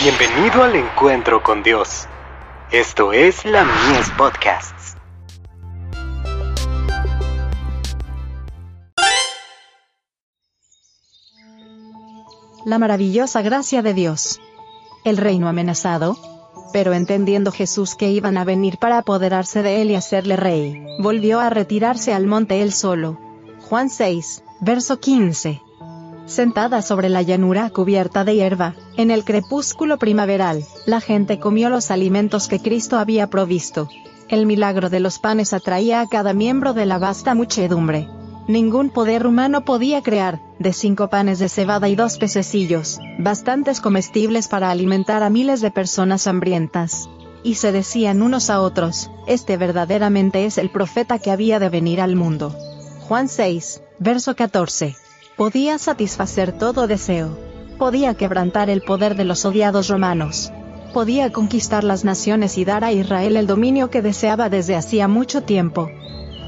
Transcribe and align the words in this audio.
Bienvenido 0.00 0.62
al 0.62 0.76
encuentro 0.76 1.42
con 1.42 1.64
Dios. 1.64 2.06
Esto 2.70 3.12
es 3.12 3.44
la 3.44 3.64
Mies 3.64 4.08
Podcasts. 4.16 4.96
La 12.64 12.78
maravillosa 12.78 13.42
gracia 13.42 13.82
de 13.82 13.92
Dios. 13.92 14.40
El 15.04 15.16
reino 15.16 15.48
amenazado. 15.48 16.16
Pero 16.72 16.92
entendiendo 16.92 17.50
Jesús 17.50 17.96
que 17.96 18.08
iban 18.10 18.36
a 18.36 18.44
venir 18.44 18.78
para 18.78 18.98
apoderarse 18.98 19.64
de 19.64 19.82
él 19.82 19.90
y 19.90 19.96
hacerle 19.96 20.36
rey, 20.36 20.80
volvió 21.00 21.40
a 21.40 21.50
retirarse 21.50 22.14
al 22.14 22.28
monte 22.28 22.62
él 22.62 22.72
solo. 22.72 23.18
Juan 23.68 23.90
6, 23.90 24.44
verso 24.60 25.00
15 25.00 25.60
sentada 26.28 26.82
sobre 26.82 27.08
la 27.08 27.22
llanura 27.22 27.70
cubierta 27.70 28.22
de 28.22 28.36
hierba, 28.36 28.74
en 28.98 29.12
el 29.12 29.24
crepúsculo 29.24 29.96
primaveral, 29.96 30.64
la 30.84 31.00
gente 31.00 31.38
comió 31.38 31.70
los 31.70 31.92
alimentos 31.92 32.48
que 32.48 32.58
Cristo 32.58 32.98
había 32.98 33.30
provisto. 33.30 33.88
El 34.28 34.44
milagro 34.44 34.90
de 34.90 34.98
los 34.98 35.20
panes 35.20 35.52
atraía 35.52 36.00
a 36.00 36.08
cada 36.08 36.32
miembro 36.32 36.74
de 36.74 36.84
la 36.84 36.98
vasta 36.98 37.36
muchedumbre. 37.36 38.08
Ningún 38.48 38.90
poder 38.90 39.24
humano 39.24 39.64
podía 39.64 40.02
crear, 40.02 40.40
de 40.58 40.72
cinco 40.72 41.08
panes 41.08 41.38
de 41.38 41.48
cebada 41.48 41.88
y 41.88 41.94
dos 41.94 42.18
pececillos, 42.18 42.98
bastantes 43.20 43.80
comestibles 43.80 44.48
para 44.48 44.68
alimentar 44.68 45.22
a 45.22 45.30
miles 45.30 45.60
de 45.60 45.70
personas 45.70 46.26
hambrientas. 46.26 47.08
Y 47.44 47.54
se 47.54 47.70
decían 47.70 48.20
unos 48.20 48.50
a 48.50 48.60
otros, 48.60 49.12
este 49.28 49.56
verdaderamente 49.56 50.44
es 50.44 50.58
el 50.58 50.70
profeta 50.70 51.20
que 51.20 51.30
había 51.30 51.60
de 51.60 51.68
venir 51.68 52.00
al 52.00 52.16
mundo. 52.16 52.52
Juan 53.06 53.28
6, 53.28 53.80
verso 54.00 54.34
14 54.34 54.96
podía 55.36 55.78
satisfacer 55.78 56.50
todo 56.50 56.88
deseo. 56.88 57.47
Podía 57.78 58.14
quebrantar 58.14 58.70
el 58.70 58.82
poder 58.82 59.14
de 59.14 59.24
los 59.24 59.44
odiados 59.44 59.86
romanos. 59.86 60.52
Podía 60.92 61.30
conquistar 61.30 61.84
las 61.84 62.04
naciones 62.04 62.58
y 62.58 62.64
dar 62.64 62.82
a 62.82 62.90
Israel 62.90 63.36
el 63.36 63.46
dominio 63.46 63.88
que 63.88 64.02
deseaba 64.02 64.48
desde 64.48 64.74
hacía 64.74 65.06
mucho 65.06 65.42
tiempo. 65.42 65.88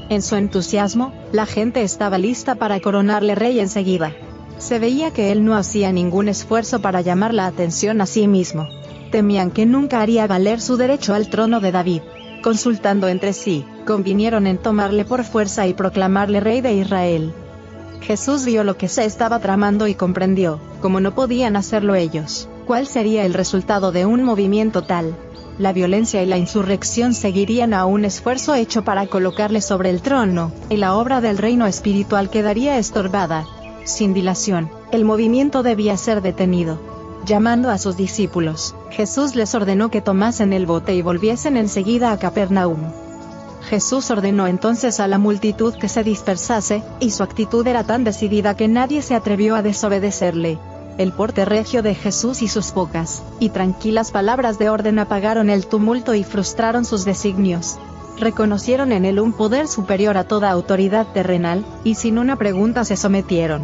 En 0.09 0.21
su 0.21 0.35
entusiasmo, 0.35 1.13
la 1.31 1.45
gente 1.45 1.83
estaba 1.83 2.17
lista 2.17 2.55
para 2.55 2.81
coronarle 2.81 3.35
rey 3.35 3.61
enseguida. 3.61 4.13
Se 4.57 4.77
veía 4.77 5.11
que 5.11 5.31
él 5.31 5.45
no 5.45 5.55
hacía 5.55 5.93
ningún 5.93 6.27
esfuerzo 6.27 6.81
para 6.81 6.99
llamar 6.99 7.33
la 7.33 7.47
atención 7.47 8.01
a 8.01 8.05
sí 8.07 8.27
mismo. 8.27 8.67
Temían 9.09 9.51
que 9.51 9.65
nunca 9.65 10.01
haría 10.01 10.27
valer 10.27 10.59
su 10.59 10.75
derecho 10.75 11.13
al 11.13 11.29
trono 11.29 11.61
de 11.61 11.71
David. 11.71 12.01
Consultando 12.43 13.07
entre 13.07 13.31
sí, 13.31 13.65
convinieron 13.85 14.47
en 14.47 14.57
tomarle 14.57 15.05
por 15.05 15.23
fuerza 15.23 15.65
y 15.65 15.73
proclamarle 15.73 16.41
rey 16.41 16.59
de 16.59 16.73
Israel. 16.73 17.33
Jesús 18.01 18.45
vio 18.45 18.63
lo 18.63 18.77
que 18.77 18.87
se 18.87 19.05
estaba 19.05 19.39
tramando 19.39 19.87
y 19.87 19.95
comprendió, 19.95 20.59
como 20.81 20.99
no 20.99 21.13
podían 21.13 21.55
hacerlo 21.55 21.95
ellos, 21.95 22.49
cuál 22.65 22.87
sería 22.87 23.25
el 23.25 23.33
resultado 23.33 23.91
de 23.91 24.05
un 24.05 24.23
movimiento 24.23 24.81
tal. 24.81 25.15
La 25.59 25.73
violencia 25.73 26.23
y 26.23 26.25
la 26.25 26.37
insurrección 26.37 27.13
seguirían 27.13 27.73
a 27.73 27.85
un 27.85 28.03
esfuerzo 28.03 28.55
hecho 28.55 28.83
para 28.83 29.05
colocarle 29.05 29.61
sobre 29.61 29.91
el 29.91 30.01
trono, 30.01 30.51
y 30.69 30.77
la 30.77 30.95
obra 30.95 31.21
del 31.21 31.37
reino 31.37 31.67
espiritual 31.67 32.29
quedaría 32.31 32.77
estorbada. 32.79 33.45
Sin 33.83 34.13
dilación, 34.13 34.71
el 34.91 35.05
movimiento 35.05 35.61
debía 35.61 35.95
ser 35.97 36.21
detenido. 36.21 36.79
Llamando 37.25 37.69
a 37.69 37.77
sus 37.77 37.97
discípulos, 37.97 38.73
Jesús 38.89 39.35
les 39.35 39.53
ordenó 39.53 39.91
que 39.91 40.01
tomasen 40.01 40.53
el 40.53 40.65
bote 40.65 40.95
y 40.95 41.03
volviesen 41.03 41.55
enseguida 41.55 42.11
a 42.11 42.17
Capernaum. 42.17 42.91
Jesús 43.61 44.09
ordenó 44.11 44.47
entonces 44.47 44.99
a 44.99 45.07
la 45.07 45.17
multitud 45.17 45.73
que 45.75 45.87
se 45.87 46.03
dispersase, 46.03 46.83
y 46.99 47.11
su 47.11 47.23
actitud 47.23 47.65
era 47.65 47.83
tan 47.83 48.03
decidida 48.03 48.55
que 48.55 48.67
nadie 48.67 49.01
se 49.01 49.15
atrevió 49.15 49.55
a 49.55 49.61
desobedecerle. 49.61 50.57
El 50.97 51.13
porte 51.13 51.45
regio 51.45 51.81
de 51.81 51.95
Jesús 51.95 52.41
y 52.41 52.47
sus 52.47 52.71
pocas, 52.71 53.23
y 53.39 53.49
tranquilas 53.49 54.11
palabras 54.11 54.59
de 54.59 54.69
orden 54.69 54.99
apagaron 54.99 55.49
el 55.49 55.67
tumulto 55.67 56.13
y 56.15 56.23
frustraron 56.23 56.85
sus 56.85 57.05
designios. 57.05 57.77
Reconocieron 58.19 58.91
en 58.91 59.05
él 59.05 59.19
un 59.19 59.33
poder 59.33 59.67
superior 59.67 60.17
a 60.17 60.25
toda 60.25 60.51
autoridad 60.51 61.07
terrenal, 61.13 61.65
y 61.83 61.95
sin 61.95 62.17
una 62.17 62.35
pregunta 62.35 62.83
se 62.83 62.97
sometieron. 62.97 63.63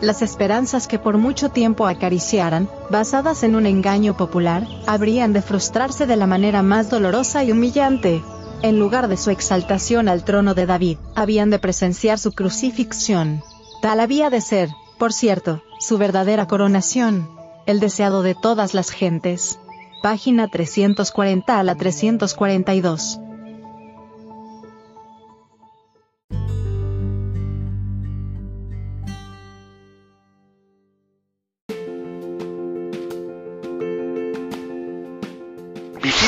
Las 0.00 0.20
esperanzas 0.20 0.88
que 0.88 0.98
por 0.98 1.16
mucho 1.16 1.48
tiempo 1.48 1.86
acariciaran, 1.86 2.68
basadas 2.90 3.44
en 3.44 3.54
un 3.54 3.66
engaño 3.66 4.16
popular, 4.16 4.66
habrían 4.86 5.32
de 5.32 5.42
frustrarse 5.42 6.06
de 6.06 6.16
la 6.16 6.26
manera 6.26 6.62
más 6.62 6.90
dolorosa 6.90 7.44
y 7.44 7.52
humillante 7.52 8.20
en 8.62 8.78
lugar 8.78 9.08
de 9.08 9.16
su 9.16 9.30
exaltación 9.30 10.08
al 10.08 10.24
trono 10.24 10.54
de 10.54 10.66
David, 10.66 10.98
habían 11.14 11.50
de 11.50 11.58
presenciar 11.58 12.18
su 12.18 12.32
crucifixión. 12.32 13.42
Tal 13.80 14.00
había 14.00 14.30
de 14.30 14.40
ser, 14.40 14.70
por 14.98 15.12
cierto, 15.12 15.62
su 15.80 15.98
verdadera 15.98 16.46
coronación, 16.46 17.28
el 17.66 17.80
deseado 17.80 18.22
de 18.22 18.34
todas 18.34 18.72
las 18.74 18.90
gentes. 18.90 19.58
Página 20.02 20.48
340 20.48 21.58
a 21.58 21.62
la 21.62 21.74
342. 21.74 23.20